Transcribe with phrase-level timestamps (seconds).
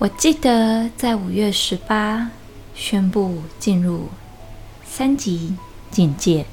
[0.00, 2.30] 我记得在五月十八
[2.72, 4.06] 宣布进入
[4.84, 5.56] 三级
[5.90, 6.46] 警戒，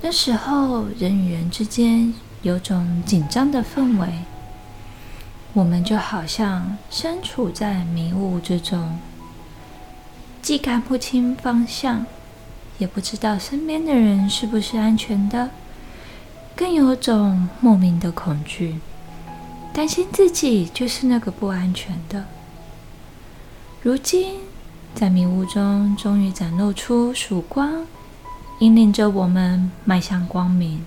[0.00, 4.08] 那时候人与人之间有种紧张的氛围，
[5.52, 8.98] 我们就好像身处在迷雾之中，
[10.40, 12.06] 既看不清方向，
[12.78, 15.50] 也不知道身边的人是不是安全的，
[16.56, 18.80] 更有种莫名的恐惧。
[19.80, 22.26] 担心自己就是那个不安全的。
[23.80, 24.40] 如今，
[24.94, 27.86] 在迷雾中，终于展露出曙光，
[28.58, 30.84] 引领着我们迈向光明。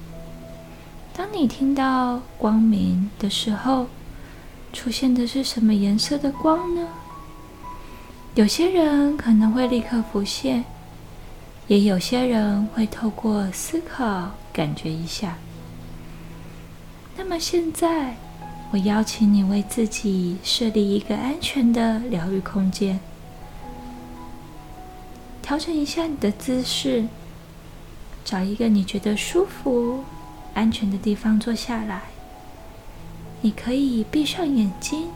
[1.12, 3.88] 当你听到“光明”的时候，
[4.72, 6.88] 出现的是什么颜色的光呢？
[8.36, 10.66] 有些人可能会立刻浮现，
[11.66, 15.40] 也有些人会透过思考感觉一下。
[17.18, 18.18] 那么现在。
[18.74, 23.00] 我邀请你为自己设立一个安全的疗愈空间，
[25.44, 27.06] 调整一下你的姿势，
[28.26, 30.04] 找一个你觉得舒服、
[30.56, 32.02] 安全的地方坐下来。
[33.42, 35.10] 你可以闭上眼睛，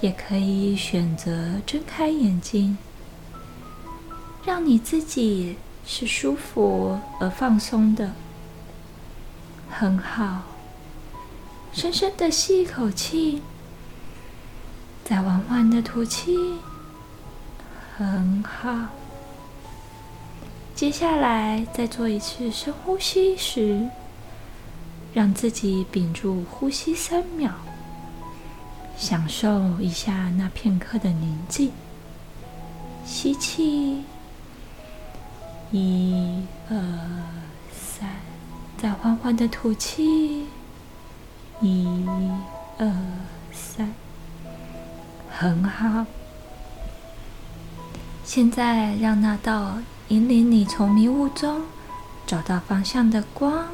[0.00, 2.78] 也可以选择睁开眼睛，
[4.46, 8.12] 让你自己是舒服而放松的，
[9.68, 10.53] 很好。
[11.74, 13.42] 深深的吸一口气，
[15.04, 16.38] 再缓缓的吐气，
[17.96, 18.90] 很好。
[20.72, 23.88] 接下来再做一次深呼吸时，
[25.12, 27.50] 让自己屏住呼吸三秒，
[28.96, 31.72] 享受一下那片刻的宁静。
[33.04, 34.04] 吸气，
[35.72, 36.76] 一、二、
[37.72, 38.08] 三，
[38.78, 40.46] 再缓缓的吐气。
[41.64, 41.86] 一、
[42.78, 42.86] 二、
[43.50, 43.90] 三，
[45.30, 46.04] 很好。
[48.22, 51.62] 现在让那道引领你从迷雾中
[52.26, 53.68] 找到方向的光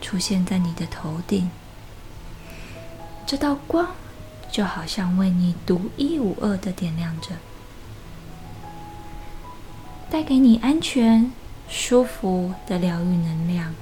[0.00, 1.50] 出现在你的头顶。
[3.26, 3.88] 这道光
[4.48, 7.30] 就好像为你独一无二的点亮着，
[10.08, 11.32] 带给你安全、
[11.68, 13.74] 舒服的疗愈能量。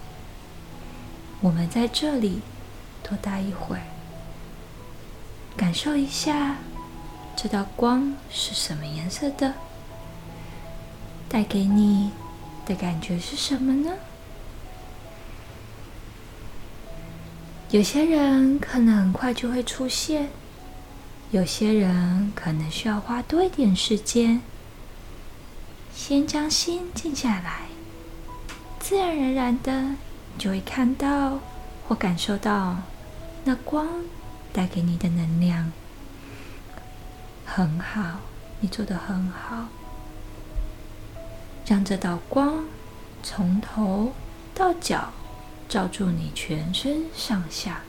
[1.43, 2.41] 我们在这里。
[3.09, 3.83] 多待一会儿，
[5.57, 6.57] 感受一下
[7.37, 9.55] 这道光是什么颜色的，
[11.29, 12.11] 带给你
[12.65, 13.93] 的感觉是什么呢？
[17.71, 20.31] 有些人可能很快就会出现，
[21.31, 24.43] 有些人可能需要花多一点时间。
[25.95, 27.67] 先将心静下来，
[28.79, 29.97] 自然而然的你
[30.39, 31.39] 就会看到
[31.87, 32.77] 或感受到。
[33.49, 33.87] 那光
[34.53, 35.73] 带给你的能量
[37.45, 38.19] 很好，
[38.59, 39.69] 你做的很好。
[41.65, 42.65] 让这道光
[43.23, 44.13] 从头
[44.53, 45.13] 到脚
[45.69, 47.83] 照住你全身上下，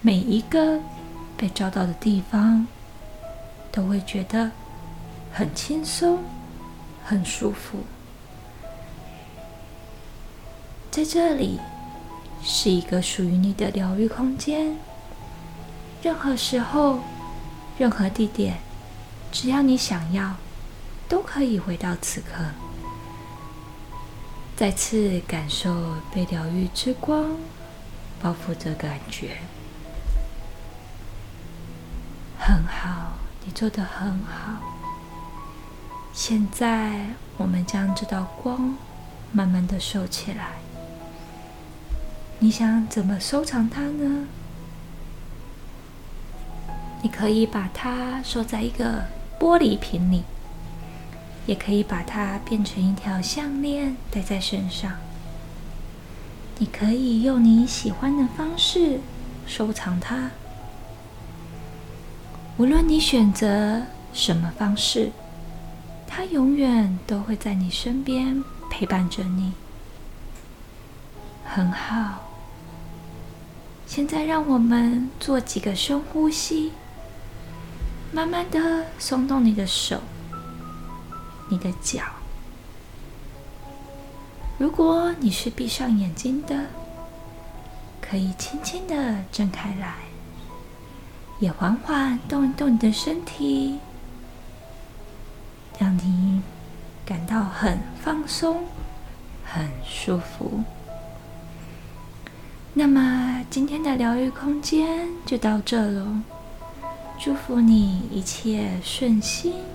[0.00, 0.80] 每一个
[1.36, 2.66] 被照到的地方
[3.70, 4.50] 都会觉得
[5.32, 6.18] 很轻松、
[7.04, 7.84] 很舒服。
[10.90, 11.60] 在这里。
[12.42, 14.76] 是一个属于你的疗愈空间。
[16.02, 17.00] 任何时候、
[17.78, 18.58] 任何地点，
[19.32, 20.34] 只要你想要，
[21.08, 22.44] 都可以回到此刻，
[24.54, 27.30] 再次感受被疗愈之光
[28.20, 29.38] 包覆的感觉。
[32.38, 33.12] 很好，
[33.44, 34.60] 你做的很好。
[36.12, 37.06] 现在，
[37.38, 38.76] 我们将这道光
[39.32, 40.63] 慢慢的收起来。
[42.44, 44.26] 你想怎么收藏它呢？
[47.00, 49.06] 你可以把它收在一个
[49.40, 50.24] 玻璃瓶里，
[51.46, 54.92] 也可以把它变成一条项链戴在身上。
[56.58, 59.00] 你可以用你喜欢的方式
[59.46, 60.30] 收藏它。
[62.58, 65.12] 无论你选择什么方式，
[66.06, 69.54] 它永远都会在你身边陪伴着你。
[71.42, 72.23] 很好。
[73.86, 76.72] 现在，让我们做几个深呼吸，
[78.12, 80.00] 慢慢的松动你的手、
[81.48, 82.02] 你的脚。
[84.58, 86.66] 如果你是闭上眼睛的，
[88.00, 89.94] 可以轻轻的睁开来，
[91.38, 93.78] 也缓缓动一动你的身体，
[95.78, 96.42] 让你
[97.04, 98.64] 感到很放松、
[99.44, 100.64] 很舒服。
[102.76, 106.04] 那么今天的疗愈空间就到这喽。
[107.20, 109.73] 祝福你一切顺心。